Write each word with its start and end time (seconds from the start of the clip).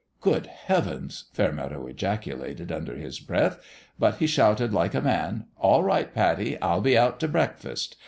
"Good 0.19 0.47
Heavens!" 0.47 1.25
Fairmeadow 1.31 1.85
ejaculated, 1.85 2.71
under 2.71 2.95
his 2.95 3.19
breath; 3.19 3.59
but 3.99 4.15
he 4.15 4.25
shouted, 4.25 4.73
like 4.73 4.95
a 4.95 4.99
man, 5.01 5.45
"All 5.57 5.83
right, 5.83 6.11
Pattie! 6.11 6.59
I'll 6.59 6.81
be 6.81 6.97
out 6.97 7.19
to 7.19 7.27
breakfast!" 7.27 7.97